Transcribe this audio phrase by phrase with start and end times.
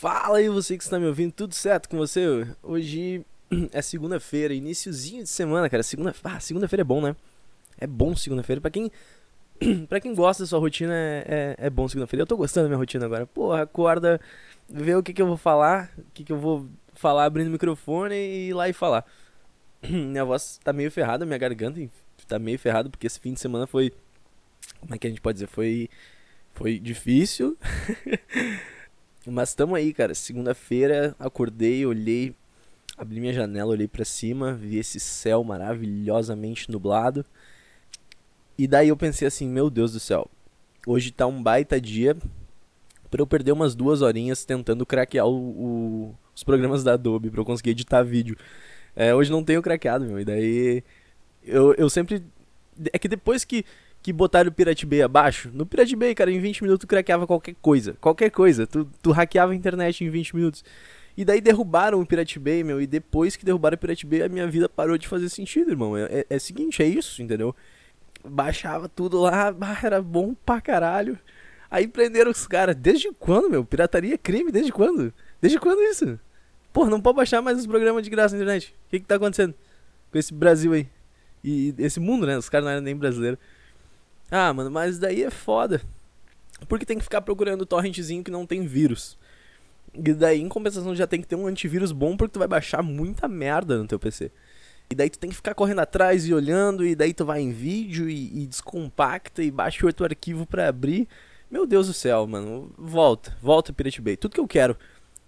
[0.00, 2.46] Fala aí você que está me ouvindo, tudo certo com você?
[2.62, 3.26] Hoje
[3.72, 5.82] é segunda-feira, iníciozinho de semana, cara.
[5.82, 7.16] Segunda, ah, segunda-feira é bom, né?
[7.80, 8.60] É bom segunda-feira.
[8.60, 8.92] Pra quem,
[9.88, 12.22] pra quem gosta da sua rotina, é, é, é bom segunda-feira.
[12.22, 13.26] Eu tô gostando da minha rotina agora.
[13.26, 14.20] Porra, acorda,
[14.68, 17.50] vê o que, que eu vou falar, o que, que eu vou falar abrindo o
[17.50, 19.04] microfone e ir lá e falar.
[19.82, 21.80] minha voz tá meio ferrada, minha garganta
[22.28, 23.92] tá meio ferrada, porque esse fim de semana foi.
[24.78, 25.48] Como é que a gente pode dizer?
[25.48, 25.90] Foi.
[26.54, 27.58] Foi difícil.
[29.30, 30.14] Mas tamo aí, cara.
[30.14, 32.34] Segunda-feira, acordei, olhei,
[32.96, 37.24] abri minha janela, olhei para cima, vi esse céu maravilhosamente nublado.
[38.56, 40.28] E daí eu pensei assim, meu Deus do céu,
[40.86, 42.16] hoje tá um baita dia
[43.10, 47.40] para eu perder umas duas horinhas tentando craquear o, o, os programas da Adobe para
[47.40, 48.36] eu conseguir editar vídeo.
[48.96, 50.18] É, hoje não tenho craqueado, meu.
[50.18, 50.82] E daí
[51.44, 52.22] eu, eu sempre.
[52.92, 53.64] É que depois que
[54.02, 55.50] que botaram o Pirate Bay abaixo.
[55.52, 57.96] No Pirate Bay, cara, em 20 minutos tu craqueava qualquer coisa.
[58.00, 58.66] Qualquer coisa.
[58.66, 60.64] Tu, tu hackeava a internet em 20 minutos.
[61.16, 62.80] E daí derrubaram o Pirate Bay, meu.
[62.80, 65.96] E depois que derrubaram o Pirate Bay, a minha vida parou de fazer sentido, irmão.
[65.96, 67.54] É, é, é seguinte, é isso, entendeu?
[68.24, 71.18] Baixava tudo lá, era bom pra caralho.
[71.70, 72.76] Aí prenderam os caras.
[72.76, 73.64] Desde quando, meu?
[73.64, 74.50] Pirataria é crime?
[74.50, 75.12] Desde quando?
[75.40, 76.18] Desde quando isso?
[76.72, 78.74] Porra, não pode baixar mais os programas de graça na internet.
[78.86, 79.54] O que que tá acontecendo
[80.10, 80.88] com esse Brasil aí?
[81.42, 82.38] E esse mundo, né?
[82.38, 83.38] Os caras não eram nem brasileiros.
[84.30, 85.80] Ah, mano, mas daí é foda.
[86.68, 89.16] Porque tem que ficar procurando torrentzinho que não tem vírus.
[89.94, 92.82] E daí, em compensação, já tem que ter um antivírus bom porque tu vai baixar
[92.82, 94.30] muita merda no teu PC.
[94.90, 97.50] E daí tu tem que ficar correndo atrás e olhando, e daí tu vai em
[97.50, 101.06] vídeo e, e descompacta e baixa outro arquivo para abrir.
[101.50, 102.72] Meu Deus do céu, mano.
[102.76, 104.16] Volta, volta Pirate Bay.
[104.16, 104.76] Tudo que eu quero.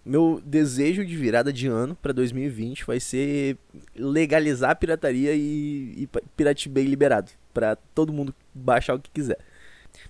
[0.05, 3.59] Meu desejo de virada de ano para 2020 vai ser
[3.95, 9.39] legalizar a pirataria e, e Pirate Bay liberado para todo mundo baixar o que quiser.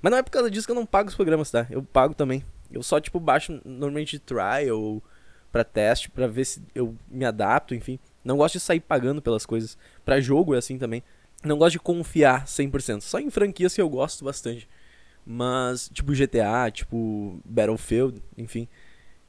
[0.00, 1.66] Mas não é por causa disso que eu não pago os programas, tá?
[1.70, 2.44] Eu pago também.
[2.72, 5.02] Eu só, tipo, baixo normalmente de trial
[5.50, 7.98] para teste, para ver se eu me adapto, enfim.
[8.24, 9.76] Não gosto de sair pagando pelas coisas.
[10.04, 11.02] Para jogo é assim também.
[11.42, 13.00] Não gosto de confiar 100%.
[13.00, 14.68] Só em franquias que eu gosto bastante.
[15.26, 18.68] Mas, tipo GTA, tipo Battlefield, enfim.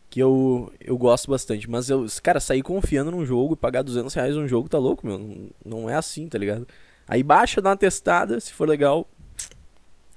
[0.09, 1.69] Que eu, eu gosto bastante.
[1.69, 5.07] Mas eu, cara, sair confiando num jogo e pagar 200 reais num jogo tá louco,
[5.07, 5.49] meu.
[5.65, 6.67] Não é assim, tá ligado?
[7.07, 9.07] Aí baixa, dá uma testada, se for legal.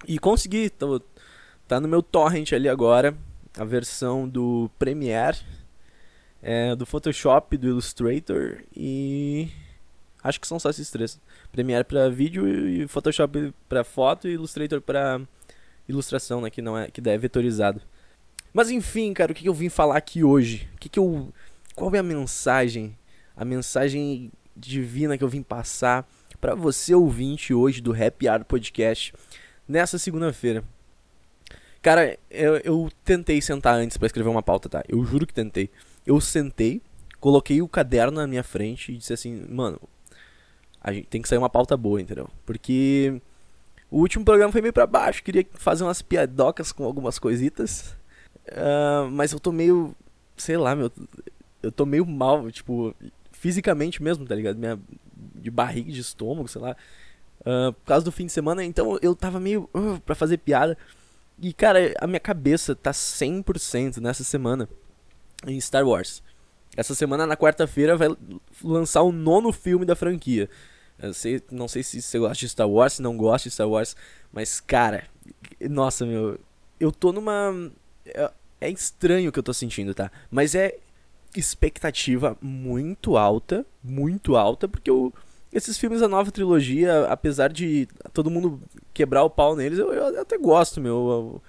[0.07, 1.01] E consegui, tô,
[1.67, 3.17] tá no meu torrent ali agora,
[3.57, 5.39] a versão do Premiere,
[6.43, 9.49] é, do Photoshop, do Illustrator e
[10.23, 11.21] acho que são só esses três.
[11.51, 15.21] Premiere para vídeo e Photoshop para foto e Illustrator para
[15.89, 17.81] ilustração, né, que não é que é vetorizado.
[18.53, 20.69] Mas enfim, cara, o que, eu vim falar aqui hoje?
[20.75, 21.33] O que, que eu
[21.75, 22.97] qual é a mensagem?
[23.37, 26.09] A mensagem divina que eu vim passar
[26.45, 29.15] para você ouvinte hoje do Happy Hour Podcast
[29.67, 30.63] nessa segunda-feira.
[31.81, 34.85] Cara, eu, eu, tentei sentar antes para escrever uma pauta, tá?
[34.87, 35.71] Eu juro que tentei.
[36.05, 36.83] Eu sentei,
[37.19, 39.81] coloquei o caderno na minha frente e disse assim, mano,
[40.83, 42.29] a gente tem que sair uma pauta boa, entendeu?
[42.45, 43.23] Porque
[43.91, 47.97] o último programa foi meio para baixo, queria fazer umas piadocas com algumas coisitas,
[48.49, 49.97] uh, mas eu tô meio,
[50.37, 50.93] sei lá, meu,
[51.63, 52.95] eu tô meio mal, tipo,
[53.33, 54.59] fisicamente mesmo, tá ligado?
[54.59, 54.79] Minha,
[55.17, 56.77] de barriga, de estômago, sei lá.
[57.41, 60.77] Uh, por causa do fim de semana, então eu tava meio uh, pra fazer piada.
[61.41, 64.69] E cara, a minha cabeça tá 100% nessa semana
[65.47, 66.23] em Star Wars.
[66.77, 68.09] Essa semana, na quarta-feira, vai
[68.63, 70.49] lançar o nono filme da franquia.
[71.13, 73.97] Sei, não sei se você gosta de Star Wars, se não gosta de Star Wars,
[74.33, 75.05] mas cara,
[75.61, 76.39] nossa, meu,
[76.79, 77.71] eu tô numa.
[78.07, 78.31] É,
[78.61, 80.11] é estranho o que eu tô sentindo, tá?
[80.31, 80.79] Mas é
[81.41, 84.91] expectativa muito alta, muito alta, porque
[85.53, 88.61] esses filmes da nova trilogia, apesar de todo mundo
[88.93, 91.41] quebrar o pau neles, eu, eu até gosto, meu.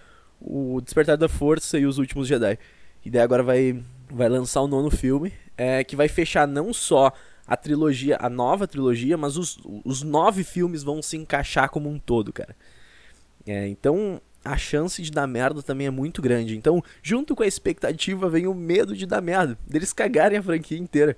[0.41, 2.59] O, o Despertar da Força e Os Últimos Jedi.
[3.03, 7.12] E daí agora vai, vai lançar o nono filme, é, que vai fechar não só
[7.47, 12.00] a trilogia, a nova trilogia, mas os, os nove filmes vão se encaixar como um
[12.00, 12.56] todo, cara.
[13.45, 16.56] É, então, a chance de dar merda também é muito grande.
[16.56, 20.77] Então, junto com a expectativa, vem o medo de dar merda, deles cagarem a franquia
[20.77, 21.18] inteira.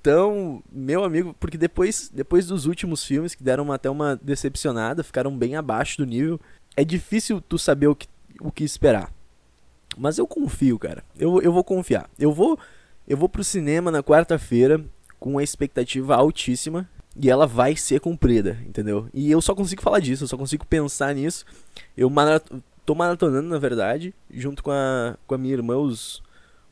[0.00, 5.36] Então, meu amigo, porque depois, depois dos últimos filmes que deram até uma decepcionada, ficaram
[5.36, 6.40] bem abaixo do nível,
[6.76, 8.06] é difícil tu saber o que,
[8.40, 9.12] o que esperar.
[9.96, 11.02] Mas eu confio, cara.
[11.18, 12.10] Eu, eu vou confiar.
[12.18, 12.58] Eu vou
[13.08, 14.84] eu vou pro cinema na quarta-feira
[15.20, 16.88] com uma expectativa altíssima
[17.20, 19.08] e ela vai ser cumprida, entendeu?
[19.12, 21.44] E eu só consigo falar disso, eu só consigo pensar nisso.
[21.96, 26.22] Eu marato tô maratonando, na verdade, junto com a, com a minha irmã, os,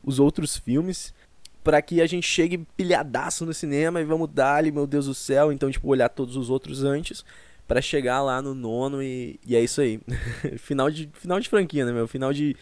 [0.01, 1.13] os outros filmes,
[1.61, 5.13] para que a gente chegue pilhadaço no cinema e vamos dar ali, meu Deus do
[5.13, 7.25] céu, então, tipo, olhar todos os outros antes,
[7.67, 9.99] para chegar lá no nono e, e é isso aí.
[10.57, 12.07] final, de, final de franquia, né, meu?
[12.07, 12.55] Final de,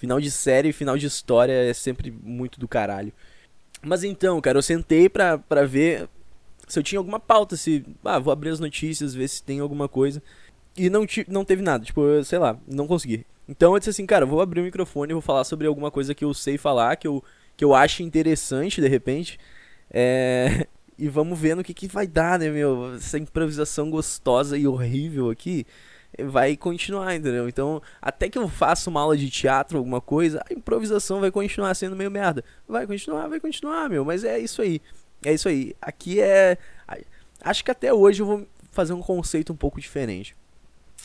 [0.00, 3.12] Final de série, final de história é sempre muito do caralho.
[3.82, 6.08] Mas então, cara, eu sentei pra, pra ver
[6.70, 7.84] se eu tinha alguma pauta, se.
[8.04, 10.22] Ah, vou abrir as notícias, ver se tem alguma coisa.
[10.76, 13.26] E não, não teve nada, tipo, eu, sei lá, não consegui.
[13.48, 16.14] Então eu disse assim, cara, vou abrir o microfone e vou falar sobre alguma coisa
[16.14, 17.24] que eu sei falar, que eu,
[17.56, 19.38] que eu acho interessante de repente.
[19.90, 20.66] É...
[21.02, 22.94] E vamos ver no que, que vai dar, né, meu?
[22.94, 25.66] Essa improvisação gostosa e horrível aqui
[26.18, 27.48] vai continuar, entendeu?
[27.48, 31.74] Então, até que eu faça uma aula de teatro, alguma coisa, a improvisação vai continuar
[31.74, 32.44] sendo meio merda.
[32.68, 34.04] Vai continuar, vai continuar, meu.
[34.04, 34.80] Mas é isso aí.
[35.24, 35.74] É isso aí.
[35.80, 36.56] Aqui é.
[37.42, 40.36] Acho que até hoje eu vou fazer um conceito um pouco diferente.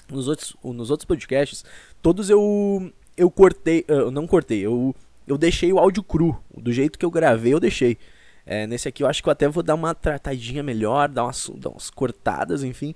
[0.09, 1.63] Nos outros, nos outros podcasts,
[2.01, 2.91] todos eu.
[3.17, 3.85] Eu cortei.
[3.87, 4.93] Eu não cortei, eu,
[5.27, 6.37] eu deixei o áudio cru.
[6.55, 7.97] Do jeito que eu gravei, eu deixei.
[8.45, 11.49] É, nesse aqui eu acho que eu até vou dar uma tratadinha melhor, dar umas,
[11.55, 12.93] dar umas cortadas, enfim.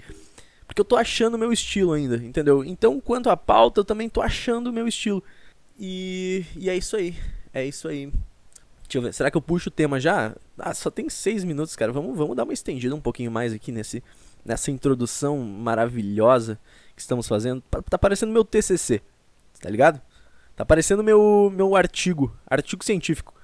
[0.68, 2.64] Porque eu tô achando o meu estilo ainda, entendeu?
[2.64, 5.24] Então, quanto à pauta, eu também tô achando o meu estilo.
[5.80, 7.16] E, e é isso aí.
[7.52, 8.12] É isso aí.
[8.90, 9.14] Deixa eu ver.
[9.14, 10.36] Será que eu puxo o tema já?
[10.58, 11.92] Ah, só tem seis minutos, cara.
[11.92, 14.04] Vamos, vamos dar uma estendida um pouquinho mais aqui nesse,
[14.44, 16.60] nessa introdução maravilhosa
[16.96, 17.62] que estamos fazendo.
[17.88, 19.00] Tá parecendo meu TCC,
[19.62, 20.02] tá ligado?
[20.56, 23.36] Tá parecendo meu, meu artigo, artigo científico.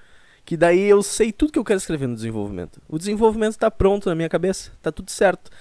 [0.43, 2.81] Que daí eu sei tudo que eu quero escrever no desenvolvimento.
[2.89, 5.51] O desenvolvimento tá pronto na minha cabeça, tá tudo certo.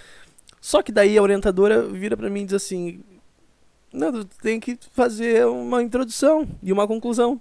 [0.62, 3.04] Só que daí a orientadora vira para mim e diz assim:
[3.92, 7.38] Não, tu tem que fazer uma introdução e uma conclusão.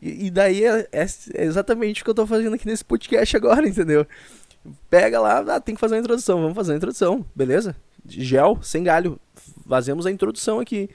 [0.00, 3.66] E, daí é, é, é, exatamente o que eu tô fazendo aqui nesse podcast agora,
[3.68, 4.06] entendeu?
[4.90, 7.74] Pega lá, ah, tem que fazer uma introdução, vamos fazer a introdução, beleza?
[8.06, 9.18] Gel, sem galho,
[9.66, 10.90] fazemos a introdução aqui.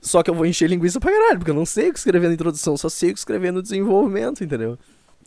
[0.00, 2.28] Só que eu vou encher linguiça pra caralho, porque eu não sei o que escrever
[2.28, 4.78] na introdução, só sei o que escrever no desenvolvimento, entendeu?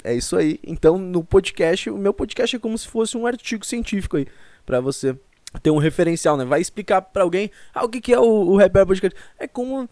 [0.04, 0.60] É isso aí.
[0.64, 4.28] Então, no podcast, o meu podcast é como se fosse um artigo científico aí,
[4.66, 5.18] pra você
[5.64, 6.46] ter um referencial, né?
[6.46, 9.20] Vai explicar pra alguém, ah, o que, que é o, o Repair Podcast.
[9.40, 9.90] É como.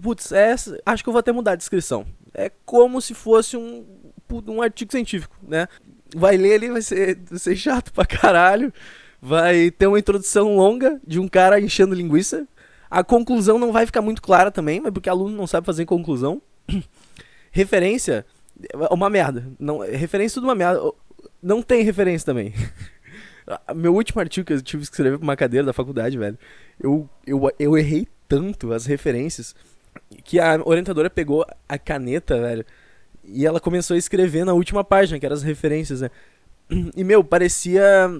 [0.00, 0.54] Putz, é,
[0.84, 3.84] acho que eu vou até mudar a descrição é como se fosse um,
[4.48, 5.68] um artigo científico, né?
[6.14, 8.72] Vai ler ali, vai ser, vai ser chato pra caralho.
[9.20, 12.46] Vai ter uma introdução longa de um cara enchendo linguiça.
[12.90, 16.42] A conclusão não vai ficar muito clara também, mas porque aluno não sabe fazer conclusão.
[17.50, 18.26] referência
[18.68, 19.46] é uma merda.
[19.58, 20.80] Não, referência é tudo uma merda.
[21.42, 22.52] Não tem referência também.
[23.74, 26.38] Meu último artigo que eu tive que escrever pra uma cadeira da faculdade, velho.
[26.78, 29.54] Eu, eu, eu errei tanto as referências
[30.24, 32.64] que a orientadora pegou a caneta, velho,
[33.24, 36.10] e ela começou a escrever na última página, que eram as referências, né?
[36.96, 38.10] E, meu, parecia.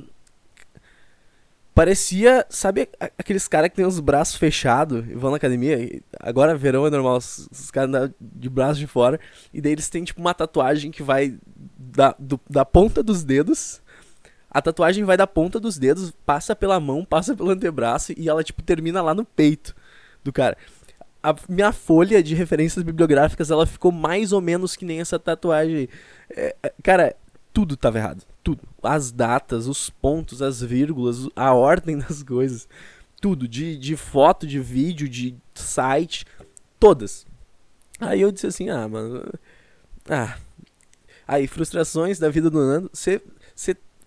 [1.74, 6.02] Parecia, sabe aqueles caras que tem os braços fechados e vão na academia?
[6.20, 9.18] Agora, verão é normal, os, caras andam de braços de fora.
[9.54, 11.34] E daí eles têm, tipo, uma tatuagem que vai
[11.78, 13.80] da, do, da ponta dos dedos.
[14.50, 18.44] A tatuagem vai da ponta dos dedos, passa pela mão, passa pelo antebraço e ela,
[18.44, 19.74] tipo, termina lá no peito
[20.22, 20.58] do cara
[21.22, 25.88] a minha folha de referências bibliográficas ela ficou mais ou menos que nem essa tatuagem.
[26.30, 27.14] É, é, cara,
[27.52, 28.24] tudo tava errado.
[28.42, 28.62] Tudo.
[28.82, 32.68] As datas, os pontos, as vírgulas, a ordem das coisas.
[33.20, 33.46] Tudo.
[33.46, 36.26] De, de foto, de vídeo, de site.
[36.80, 37.24] Todas.
[38.00, 39.22] Aí eu disse assim, ah, mano.
[40.08, 40.36] Ah.
[41.28, 42.90] Aí, frustrações da vida do Nando.
[42.92, 43.20] Você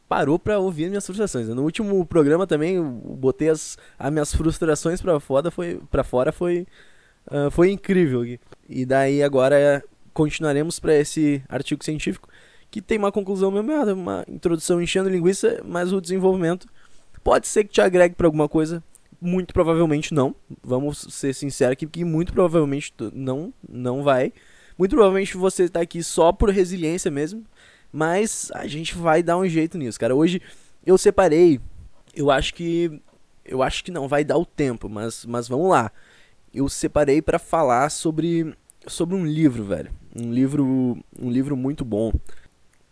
[0.10, 1.48] parou pra ouvir minhas frustrações.
[1.48, 6.32] No último programa também, eu botei as, as minhas frustrações pra fora, foi, pra fora
[6.34, 6.68] foi
[7.28, 8.24] Uh, foi incrível.
[8.70, 9.84] E daí agora
[10.14, 12.30] continuaremos para esse artigo científico
[12.72, 16.68] que tem uma conclusão mesmo, uma introdução enchendo linguiça, mas o desenvolvimento
[17.24, 18.84] pode ser que te agregue para alguma coisa.
[19.22, 20.36] Muito provavelmente não.
[20.64, 24.34] Vamos ser sinceros aqui, que muito provavelmente não, não vai.
[24.78, 27.46] Muito provavelmente você está aqui só por resiliência mesmo.
[27.92, 30.14] Mas a gente vai dar um jeito nisso, cara.
[30.14, 30.42] Hoje
[30.86, 31.62] eu separei.
[32.14, 33.02] Eu acho que.
[33.46, 35.92] Eu acho que não vai dar o tempo, mas, mas vamos lá
[36.56, 38.56] eu separei para falar sobre
[38.88, 39.92] sobre um livro, velho.
[40.16, 42.14] Um livro, um livro muito bom.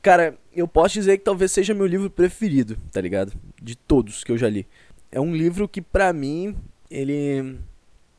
[0.01, 3.31] Cara, eu posso dizer que talvez seja meu livro preferido, tá ligado?
[3.61, 4.67] De todos que eu já li.
[5.11, 6.55] É um livro que pra mim,
[6.91, 7.57] ele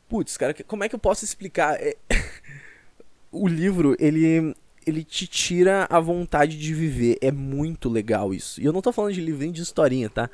[0.08, 1.76] Putz, cara, como é que eu posso explicar?
[1.80, 1.96] É...
[3.30, 4.54] o livro, ele
[4.86, 7.18] ele te tira a vontade de viver.
[7.20, 8.60] É muito legal isso.
[8.60, 10.30] E eu não tô falando de livrinho de historinha, tá?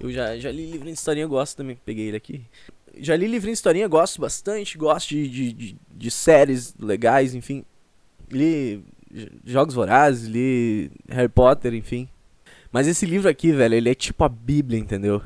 [0.00, 1.78] Eu já, já li livrinho de historinha, eu gosto também.
[1.84, 2.42] Peguei ele aqui
[3.02, 7.64] já li livrinho de historinha, gosto bastante, gosto de, de, de, de, séries legais, enfim.
[8.30, 8.84] Li
[9.44, 12.08] Jogos Vorazes, li Harry Potter, enfim.
[12.72, 15.22] Mas esse livro aqui, velho, ele é tipo a Bíblia, entendeu?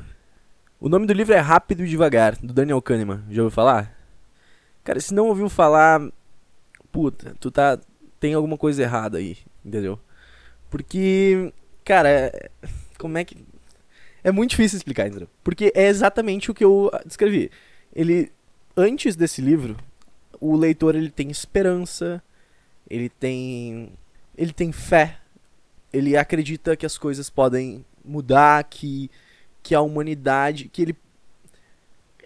[0.79, 3.23] O nome do livro é Rápido e Devagar, do Daniel Kahneman.
[3.29, 3.95] Já ouviu falar?
[4.83, 6.01] Cara, se não ouviu falar,
[6.91, 7.79] puta, tu tá
[8.19, 9.99] tem alguma coisa errada aí, entendeu?
[10.69, 11.53] Porque,
[11.83, 12.31] cara,
[12.97, 13.37] como é que
[14.25, 15.29] é muito difícil explicar, entendeu?
[15.43, 17.51] Porque é exatamente o que eu descrevi.
[17.95, 18.31] Ele,
[18.75, 19.77] antes desse livro,
[20.41, 22.23] o leitor ele tem esperança,
[22.89, 23.91] ele tem
[24.35, 25.19] ele tem fé,
[25.93, 29.11] ele acredita que as coisas podem mudar, que
[29.61, 30.95] que a humanidade, que ele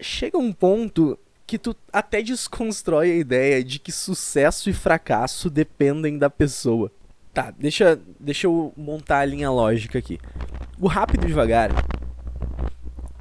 [0.00, 5.50] chega a um ponto que tu até desconstrói a ideia de que sucesso e fracasso
[5.50, 6.90] dependem da pessoa.
[7.32, 10.18] Tá, deixa, deixa eu montar a linha lógica aqui.
[10.80, 11.70] O Rápido e Devagar,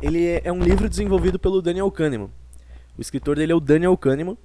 [0.01, 2.29] ele é um livro desenvolvido pelo Daniel Kahneman.
[2.97, 4.37] O escritor dele é o Daniel Kahneman.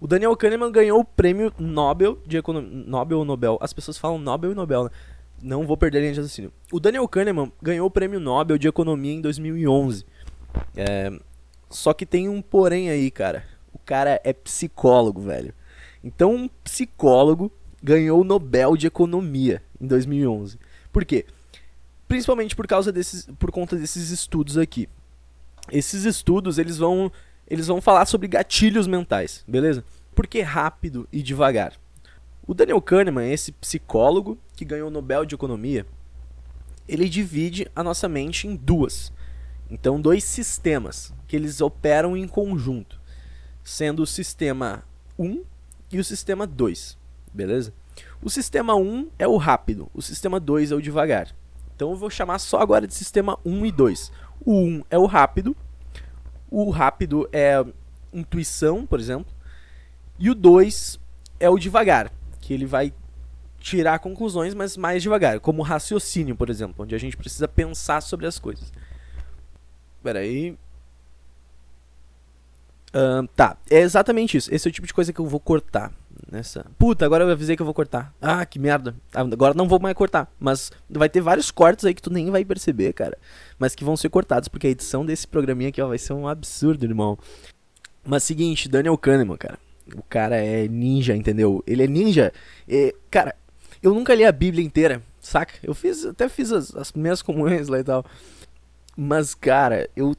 [0.00, 2.84] O Daniel Kahneman ganhou o prêmio Nobel de Economia.
[2.86, 3.58] Nobel ou Nobel?
[3.60, 4.90] As pessoas falam Nobel e Nobel, né?
[5.42, 6.52] Não vou perder a linha de raciocínio.
[6.72, 10.04] O Daniel Kahneman ganhou o prêmio Nobel de Economia em 2011.
[10.76, 11.12] É,
[11.68, 13.44] só que tem um porém aí, cara.
[13.72, 15.52] O cara é psicólogo, velho.
[16.02, 20.58] Então, um psicólogo ganhou o Nobel de Economia em 2011.
[20.92, 21.26] Por quê?
[22.06, 24.88] Principalmente por causa desses, por conta desses estudos aqui.
[25.70, 27.12] Esses estudos, eles vão,
[27.46, 29.84] eles vão falar sobre gatilhos mentais, beleza?
[30.14, 31.74] Por que rápido e devagar?
[32.46, 35.86] O Daniel Kahneman, esse psicólogo que ganhou o Nobel de Economia,
[36.88, 39.12] ele divide a nossa mente em duas.
[39.70, 42.98] Então, dois sistemas que eles operam em conjunto,
[43.62, 44.82] sendo o sistema
[45.18, 45.44] 1
[45.92, 46.96] e o sistema 2,
[47.32, 47.72] beleza?
[48.22, 51.34] O sistema 1 é o rápido, o sistema 2 é o devagar.
[51.74, 54.12] Então eu vou chamar só agora de sistema 1 e 2.
[54.44, 55.56] O 1 é o rápido,
[56.50, 57.64] o rápido é
[58.12, 59.32] intuição, por exemplo,
[60.18, 60.98] e o 2
[61.38, 62.92] é o devagar, que ele vai
[63.60, 68.26] tirar conclusões, mas mais devagar, como raciocínio, por exemplo, onde a gente precisa pensar sobre
[68.26, 68.72] as coisas.
[70.02, 70.56] Pera aí.
[73.34, 74.52] Tá, é exatamente isso.
[74.54, 75.92] Esse é o tipo de coisa que eu vou cortar.
[76.30, 76.66] Nessa.
[76.78, 78.12] Puta, agora eu avisei que eu vou cortar.
[78.20, 78.94] Ah, que merda.
[79.14, 80.30] Agora não vou mais cortar.
[80.38, 83.16] Mas vai ter vários cortes aí que tu nem vai perceber, cara.
[83.58, 86.28] Mas que vão ser cortados, porque a edição desse programinha aqui ó, vai ser um
[86.28, 87.16] absurdo, irmão.
[88.04, 89.58] Mas seguinte, Daniel Kahneman, cara.
[89.94, 91.62] O cara é ninja, entendeu?
[91.66, 92.32] Ele é ninja.
[93.10, 93.34] Cara,
[93.82, 95.54] eu nunca li a Bíblia inteira, saca?
[95.62, 98.04] Eu fiz, até fiz as, as primeiras comunhões lá e tal.
[98.94, 100.14] Mas, cara, eu.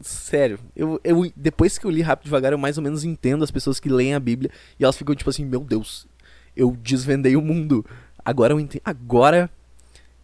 [0.00, 3.50] Sério, eu, eu depois que eu li Rápido Devagar, eu mais ou menos entendo as
[3.50, 6.06] pessoas que leem a Bíblia e elas ficam tipo assim: Meu Deus,
[6.54, 7.84] eu desvendei o mundo.
[8.24, 8.82] Agora eu entendi.
[8.84, 9.50] Agora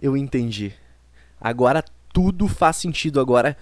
[0.00, 0.74] eu entendi.
[1.40, 3.18] Agora tudo faz sentido.
[3.18, 3.56] Agora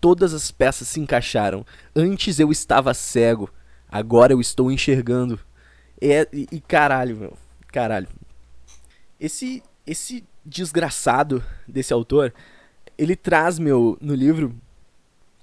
[0.00, 1.66] todas as peças se encaixaram.
[1.94, 3.50] Antes eu estava cego,
[3.90, 5.40] agora eu estou enxergando.
[6.00, 7.38] É, e, e caralho, meu.
[7.66, 8.06] Caralho.
[9.18, 12.32] Esse, esse desgraçado desse autor
[12.98, 14.52] ele traz, meu, no livro,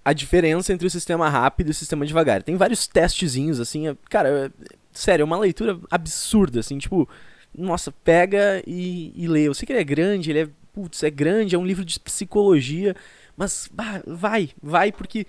[0.06, 2.44] a diferença entre o sistema rápido e o sistema devagar.
[2.44, 7.10] Tem vários testezinhos, assim, é, cara, é, sério, é uma leitura absurda, assim, tipo,
[7.58, 9.48] nossa, pega e, e lê.
[9.48, 12.00] Eu sei que ele é grande, ele é, putz, é grande, é um livro de
[12.00, 12.96] psicologia,
[13.36, 15.26] mas bah, vai, vai, porque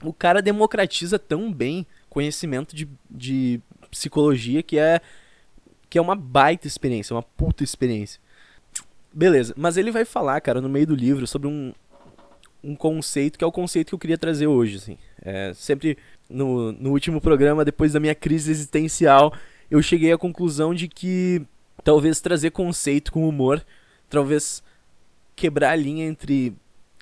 [0.00, 3.60] o cara democratiza tão bem conhecimento de, de
[3.90, 5.00] psicologia que é,
[5.88, 8.20] que é uma baita experiência, uma puta experiência.
[9.12, 11.74] Beleza, mas ele vai falar, cara, no meio do livro sobre um,
[12.62, 14.98] um conceito que é o conceito que eu queria trazer hoje, assim.
[15.22, 15.96] É, sempre
[16.28, 19.32] no, no último programa, depois da minha crise existencial,
[19.70, 21.42] eu cheguei à conclusão de que
[21.82, 23.64] talvez trazer conceito com humor,
[24.08, 24.62] talvez
[25.34, 26.54] quebrar a linha entre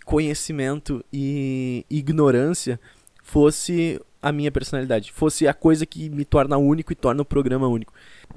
[0.04, 2.80] conhecimento e ignorância
[3.22, 7.68] fosse a minha personalidade, fosse a coisa que me torna único e torna o programa
[7.68, 7.92] único.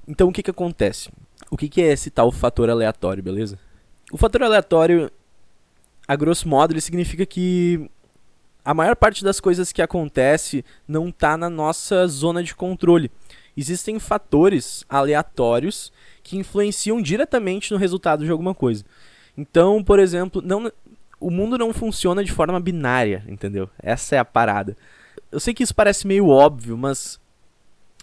[0.08, 1.10] Então o que que acontece?
[1.50, 3.58] O que, que é esse tal fator aleatório, beleza?
[4.12, 5.10] O fator aleatório,
[6.12, 7.90] a grosso modo, ele significa que
[8.64, 13.12] a maior parte das coisas que acontece não está na nossa zona de controle.
[13.56, 15.92] Existem fatores aleatórios
[16.24, 18.84] que influenciam diretamente no resultado de alguma coisa.
[19.38, 20.72] Então, por exemplo, não,
[21.20, 23.70] o mundo não funciona de forma binária, entendeu?
[23.82, 24.76] Essa é a parada.
[25.32, 27.20] Eu sei que isso parece meio óbvio, mas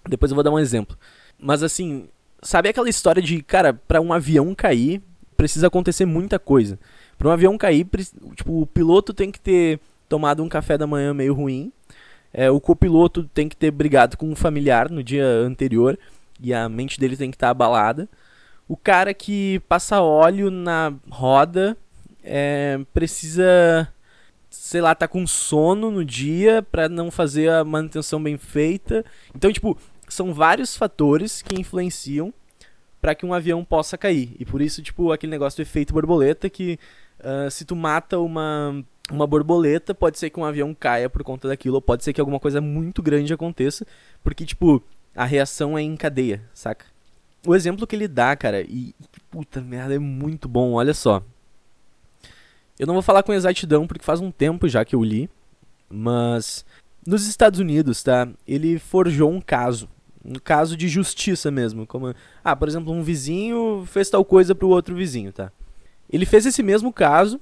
[0.09, 0.97] depois eu vou dar um exemplo.
[1.38, 2.09] Mas assim,
[2.41, 5.03] Sabe aquela história de, cara, para um avião cair,
[5.37, 6.79] precisa acontecer muita coisa.
[7.18, 7.84] Para um avião cair,
[8.37, 11.72] tipo, o piloto tem que ter tomado um café da manhã meio ruim.
[12.32, 15.98] É, o copiloto tem que ter brigado com um familiar no dia anterior
[16.40, 18.08] e a mente dele tem que estar tá abalada.
[18.68, 21.76] O cara que passa óleo na roda
[22.22, 23.88] é, precisa,
[24.50, 29.04] sei lá, tá com sono no dia para não fazer a manutenção bem feita.
[29.34, 29.76] Então, tipo,
[30.08, 32.32] são vários fatores que influenciam
[33.00, 34.37] para que um avião possa cair.
[34.38, 36.78] E por isso, tipo, aquele negócio do efeito borboleta que
[37.20, 41.48] uh, se tu mata uma, uma borboleta, pode ser que um avião caia por conta
[41.48, 43.87] daquilo, ou pode ser que alguma coisa muito grande aconteça,
[44.22, 44.82] porque, tipo,
[45.14, 46.87] a reação é em cadeia, saca?
[47.46, 48.94] O exemplo que ele dá, cara, e
[49.30, 51.22] puta merda, é muito bom, olha só.
[52.78, 55.28] Eu não vou falar com exatidão porque faz um tempo já que eu li,
[55.88, 56.64] mas
[57.06, 58.28] nos Estados Unidos, tá?
[58.46, 59.88] Ele forjou um caso
[60.25, 61.87] Um caso de justiça mesmo.
[61.87, 62.12] Como,
[62.44, 65.50] ah, por exemplo, um vizinho fez tal coisa pro outro vizinho, tá?
[66.11, 67.41] Ele fez esse mesmo caso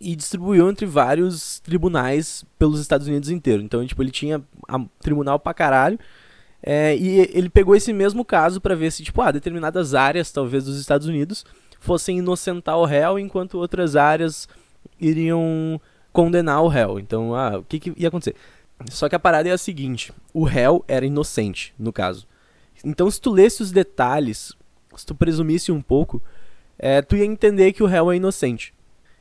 [0.00, 3.62] e distribuiu entre vários tribunais pelos Estados Unidos inteiro.
[3.62, 5.98] Então, tipo, ele tinha a, tribunal pra caralho.
[6.62, 10.64] É, e ele pegou esse mesmo caso para ver se, tipo, ah, determinadas áreas, talvez,
[10.64, 11.44] dos Estados Unidos
[11.80, 14.46] fossem inocentar o réu, enquanto outras áreas
[15.00, 15.80] iriam
[16.12, 16.98] condenar o réu.
[16.98, 18.36] Então, ah, o que, que ia acontecer?
[18.90, 22.26] Só que a parada é a seguinte: o réu era inocente, no caso.
[22.84, 24.54] Então, se tu lesse os detalhes,
[24.96, 26.22] se tu presumisse um pouco,
[26.80, 28.72] é, tu ia entender que o réu é inocente.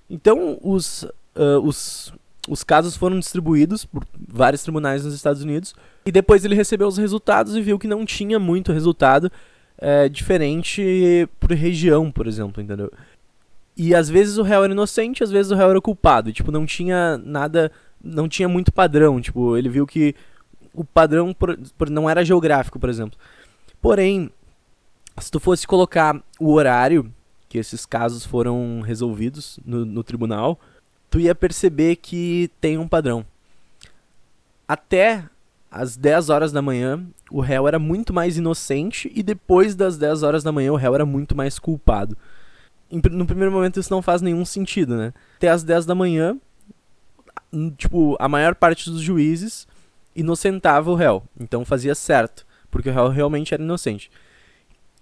[0.09, 1.03] Então, os,
[1.35, 2.13] uh, os,
[2.47, 5.75] os casos foram distribuídos por vários tribunais nos Estados Unidos,
[6.05, 9.29] e depois ele recebeu os resultados e viu que não tinha muito resultado
[9.77, 12.91] é, diferente por região, por exemplo, entendeu?
[13.75, 16.33] E às vezes o réu era inocente, às vezes o réu era culpado.
[16.33, 17.71] Tipo, não tinha nada.
[18.03, 19.21] Não tinha muito padrão.
[19.21, 20.13] Tipo, ele viu que
[20.73, 23.17] o padrão por, por, não era geográfico, por exemplo.
[23.81, 24.29] Porém,
[25.17, 27.09] se tu fosse colocar o horário
[27.49, 30.57] que esses casos foram resolvidos no, no tribunal,
[31.09, 33.25] tu ia perceber que tem um padrão.
[34.67, 35.25] Até
[35.69, 40.23] às 10 horas da manhã, o réu era muito mais inocente e depois das 10
[40.23, 42.15] horas da manhã, o réu era muito mais culpado
[42.91, 45.13] no primeiro momento isso não faz nenhum sentido, né?
[45.37, 46.37] Até às 10 da manhã,
[47.77, 49.67] tipo, a maior parte dos juízes
[50.15, 51.23] inocentava o réu.
[51.39, 54.09] Então fazia certo, porque o réu realmente era inocente.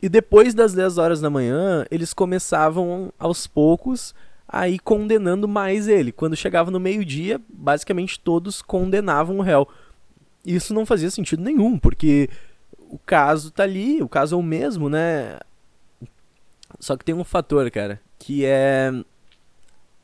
[0.02, 4.14] E depois das 10 horas da manhã, eles começavam aos poucos
[4.48, 6.12] a ir condenando mais ele.
[6.12, 9.68] Quando chegava no meio-dia, basicamente todos condenavam o réu.
[10.46, 12.30] Isso não fazia sentido nenhum, porque
[12.78, 15.40] o caso tá ali, o caso é o mesmo, né?
[16.80, 18.92] Só que tem um fator, cara, que é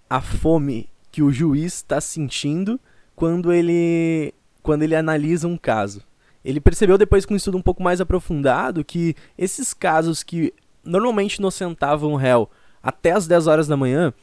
[0.09, 2.79] a fome que o juiz está sentindo
[3.15, 6.01] quando ele quando ele analisa um caso.
[6.43, 11.35] Ele percebeu depois com um estudo um pouco mais aprofundado que esses casos que normalmente
[11.35, 12.49] inocentavam o réu
[12.81, 14.13] até as 10 horas da manhã,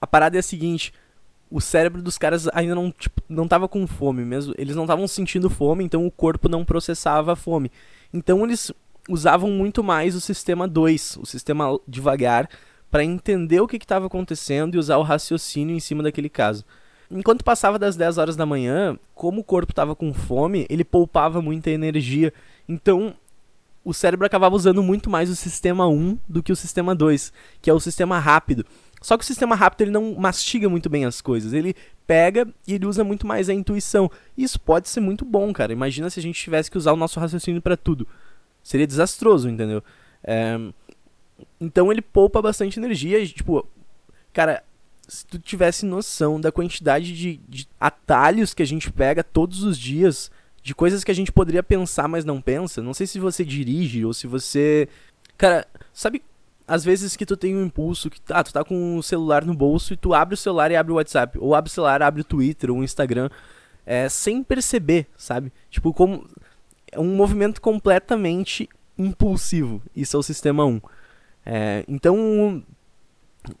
[0.00, 0.94] a parada é a seguinte,
[1.50, 5.08] o cérebro dos caras ainda não, tipo, não tava com fome mesmo, eles não estavam
[5.08, 7.72] sentindo fome, então o corpo não processava a fome.
[8.14, 8.72] Então eles
[9.08, 12.48] usavam muito mais o sistema 2, o sistema devagar,
[12.88, 16.64] para entender o que estava acontecendo e usar o raciocínio em cima daquele caso.
[17.10, 21.42] Enquanto passava das 10 horas da manhã, como o corpo estava com fome, ele poupava
[21.42, 22.32] muita energia.
[22.68, 23.14] Então,
[23.84, 27.68] o cérebro acabava usando muito mais o sistema 1 do que o sistema 2, que
[27.68, 28.64] é o sistema rápido.
[29.00, 31.52] Só que o sistema rápido ele não mastiga muito bem as coisas.
[31.52, 31.74] Ele
[32.06, 34.10] pega e ele usa muito mais a intuição.
[34.36, 35.72] Isso pode ser muito bom, cara.
[35.72, 38.06] Imagina se a gente tivesse que usar o nosso raciocínio para tudo.
[38.62, 39.82] Seria desastroso, entendeu?
[40.22, 40.58] É,
[41.58, 43.18] então ele poupa bastante energia.
[43.18, 43.66] E, tipo,
[44.34, 44.62] cara,
[45.10, 49.76] se tu tivesse noção da quantidade de, de atalhos que a gente pega todos os
[49.76, 50.30] dias,
[50.62, 52.80] de coisas que a gente poderia pensar, mas não pensa.
[52.80, 54.88] Não sei se você dirige ou se você.
[55.36, 56.22] Cara, sabe
[56.66, 59.52] às vezes que tu tem um impulso, que ah, tu tá com o celular no
[59.52, 62.20] bolso e tu abre o celular e abre o WhatsApp, ou abre o celular, abre
[62.20, 63.28] o Twitter, ou o Instagram,
[63.84, 65.52] é, sem perceber, sabe?
[65.68, 66.28] Tipo, como
[66.92, 69.82] é um movimento completamente impulsivo.
[69.96, 70.80] Isso é o sistema 1.
[71.44, 72.62] É, então,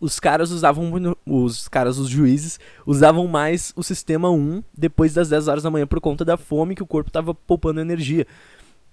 [0.00, 0.92] os caras usavam
[1.26, 5.86] os caras, os juízes, usavam mais o sistema 1 depois das 10 horas da manhã
[5.86, 8.26] por conta da fome que o corpo estava poupando energia.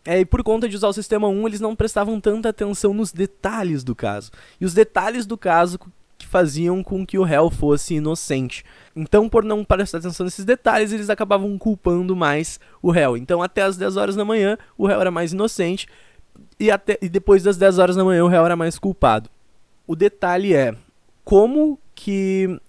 [0.06, 3.12] É, e por conta de usar o sistema 1, eles não prestavam tanta atenção nos
[3.12, 4.32] detalhes do caso.
[4.60, 5.78] E os detalhes do caso
[6.17, 8.63] que faziam com que o réu fosse inocente.
[8.95, 13.17] Então, por não prestar atenção nesses detalhes, eles acabavam culpando mais o réu.
[13.17, 15.88] Então, até as 10 horas da manhã, o réu era mais inocente,
[16.60, 19.30] e, até, e depois das 10 horas da manhã, o réu era mais culpado.
[19.88, 20.76] O detalhe é
[21.23, 22.60] como que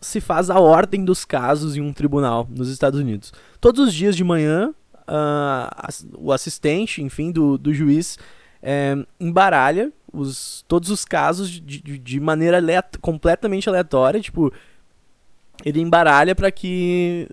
[0.00, 3.32] se faz a ordem dos casos em um tribunal nos Estados Unidos.
[3.60, 4.72] Todos os dias de manhã,
[5.08, 8.18] uh, o assistente, enfim, do, do juiz
[8.62, 12.58] é, embaralha os, todos os casos de, de, de maneira
[13.00, 14.52] completamente aleatória, tipo,
[15.64, 17.28] ele embaralha para que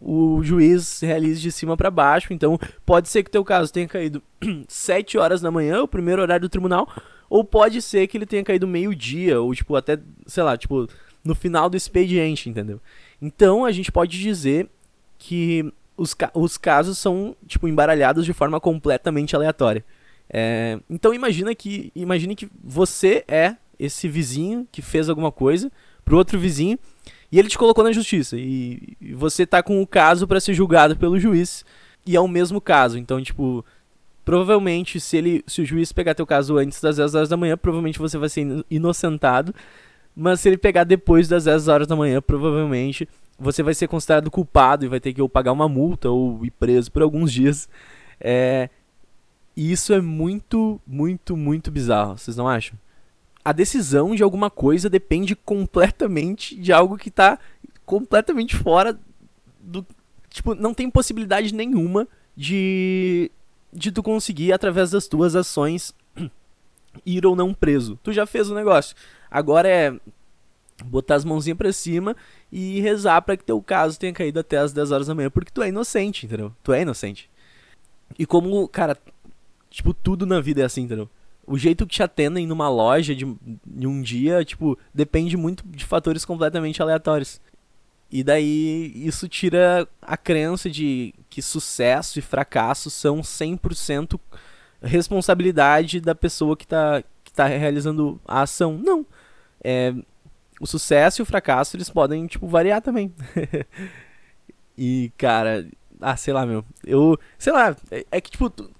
[0.00, 2.32] o juiz realize de cima para baixo.
[2.32, 4.22] Então, pode ser que o teu caso tenha caído
[4.68, 6.88] 7 horas da manhã, o primeiro horário do tribunal,
[7.34, 10.86] ou pode ser que ele tenha caído meio-dia, ou tipo até, sei lá, tipo
[11.24, 12.80] no final do expediente, entendeu?
[13.20, 14.68] Então, a gente pode dizer
[15.18, 19.84] que os, ca os casos são tipo embaralhados de forma completamente aleatória.
[20.32, 25.72] É, então imagina que imagine que você é esse vizinho que fez alguma coisa
[26.04, 26.78] pro outro vizinho
[27.32, 28.36] e ele te colocou na justiça.
[28.38, 31.64] E, você tá com o caso para ser julgado pelo juiz.
[32.06, 32.96] E é o mesmo caso.
[32.96, 33.64] Então, tipo,
[34.24, 37.56] provavelmente, se ele se o juiz pegar teu caso antes das 10 horas da manhã,
[37.56, 39.54] provavelmente você vai ser inocentado.
[40.16, 43.08] Mas se ele pegar depois das 10 horas da manhã, provavelmente
[43.38, 46.50] você vai ser considerado culpado e vai ter que ou pagar uma multa ou ir
[46.52, 47.68] preso por alguns dias.
[48.20, 48.70] É,
[49.56, 52.78] e isso é muito, muito, muito bizarro, vocês não acham?
[53.44, 57.38] A decisão de alguma coisa depende completamente de algo que está
[57.84, 58.98] completamente fora
[59.60, 59.86] do.
[60.30, 63.30] Tipo, não tem possibilidade nenhuma de.
[63.74, 65.94] De tu conseguir, através das tuas ações,
[67.04, 67.98] ir ou não preso.
[68.02, 68.94] Tu já fez o negócio.
[69.30, 69.98] Agora é
[70.84, 72.16] botar as mãozinhas pra cima
[72.50, 75.50] e rezar para que teu caso tenha caído até as 10 horas da manhã, porque
[75.52, 76.52] tu é inocente, entendeu?
[76.62, 77.30] Tu é inocente.
[78.18, 78.96] E como, cara,
[79.70, 81.08] tipo, tudo na vida é assim, entendeu?
[81.46, 83.26] O jeito que te atendem numa loja de,
[83.66, 87.40] de um dia, tipo, depende muito de fatores completamente aleatórios.
[88.14, 94.20] E daí isso tira a crença de que sucesso e fracasso são 100%
[94.80, 98.78] responsabilidade da pessoa que está que tá realizando a ação.
[98.78, 99.04] Não.
[99.64, 99.92] É,
[100.60, 103.12] o sucesso e o fracasso, eles podem, tipo, variar também.
[104.78, 105.66] e, cara,
[106.00, 106.64] ah, sei lá, meu.
[106.86, 108.70] Eu, sei lá, é, é que, tipo, tu,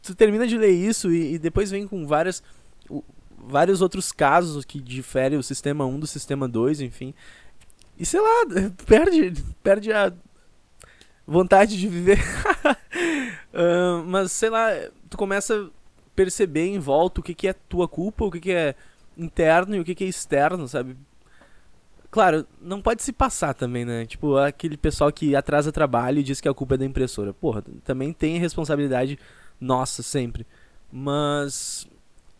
[0.00, 2.42] tu, termina de ler isso e, e depois vem com várias,
[2.88, 3.04] o,
[3.36, 7.12] vários outros casos que diferem o sistema 1 do sistema 2, enfim.
[7.98, 8.46] E, sei lá,
[8.86, 9.32] perde,
[9.62, 10.12] perde a
[11.26, 12.18] vontade de viver.
[13.52, 14.70] uh, mas, sei lá,
[15.10, 15.68] tu começa a
[16.14, 18.74] perceber em volta o que, que é tua culpa, o que, que é
[19.16, 20.96] interno e o que, que é externo, sabe?
[22.10, 24.06] Claro, não pode se passar também, né?
[24.06, 27.34] Tipo, aquele pessoal que atrasa trabalho e diz que a culpa é da impressora.
[27.34, 29.18] Porra, também tem responsabilidade
[29.60, 30.46] nossa sempre.
[30.90, 31.86] Mas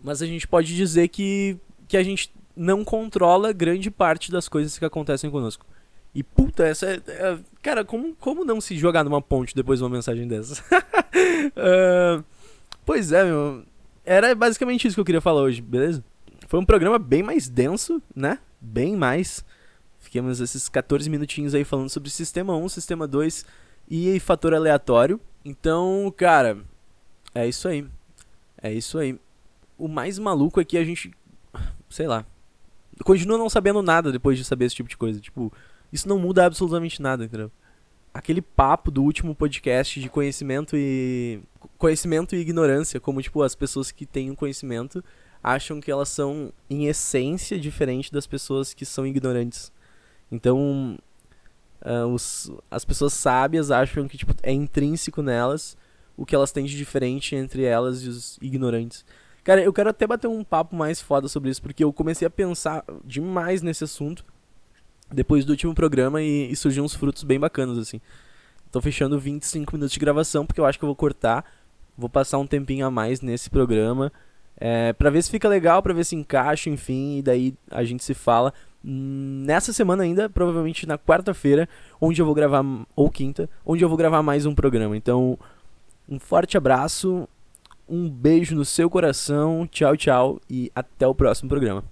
[0.01, 4.77] mas a gente pode dizer que que a gente não controla grande parte das coisas
[4.77, 5.65] que acontecem conosco.
[6.13, 9.85] E puta, essa é, é, cara, como, como não se jogar numa ponte depois de
[9.85, 10.59] uma mensagem dessas?
[11.55, 12.25] uh,
[12.85, 13.65] pois é, meu.
[14.05, 16.03] Era basicamente isso que eu queria falar hoje, beleza?
[16.49, 18.39] Foi um programa bem mais denso, né?
[18.61, 19.45] Bem mais.
[19.99, 23.45] Ficamos esses 14 minutinhos aí falando sobre Sistema 1, Sistema 2
[23.89, 25.21] e fator aleatório.
[25.45, 26.59] Então, cara,
[27.35, 27.87] é isso aí.
[28.61, 29.21] É isso aí.
[29.77, 31.13] O mais maluco é que a gente.
[31.89, 32.25] Sei lá.
[33.05, 35.21] Continua não sabendo nada depois de saber esse tipo de coisa.
[35.21, 35.53] Tipo,
[35.93, 37.51] isso não muda absolutamente nada, entendeu?
[38.13, 41.41] Aquele papo do último podcast de conhecimento e.
[41.77, 45.05] Conhecimento e ignorância, como, tipo, as pessoas que têm um conhecimento
[45.43, 49.73] acham que elas são, em essência, diferente das pessoas que são ignorantes.
[50.31, 50.99] Então,
[51.83, 55.77] uh, os, as pessoas sábias acham que tipo, é intrínseco nelas
[56.17, 59.05] o que elas têm de diferente entre elas e os ignorantes.
[59.49, 62.31] Cara, eu quero até bater um papo mais foda sobre isso, porque eu comecei a
[62.31, 64.23] pensar demais nesse assunto
[65.11, 67.99] depois do último programa e, e surgiu uns frutos bem bacanas, assim.
[68.71, 71.47] Tô fechando 25 minutos de gravação, porque eu acho que eu vou cortar.
[71.97, 74.13] Vou passar um tempinho a mais nesse programa.
[74.59, 78.05] É, para ver se fica legal, para ver se encaixa, enfim, e daí a gente
[78.05, 78.53] se fala
[78.85, 81.67] nessa semana ainda, provavelmente na quarta-feira,
[81.99, 82.63] onde eu vou gravar
[82.95, 84.95] ou quinta, onde eu vou gravar mais um programa.
[84.95, 85.39] Então,
[86.07, 87.27] um forte abraço,
[87.89, 91.85] um beijo no seu coração, tchau, tchau e até o próximo programa.